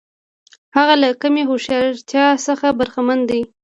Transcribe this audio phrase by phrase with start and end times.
[0.77, 3.41] هغه له کمې هوښیارتیا څخه برخمن دی.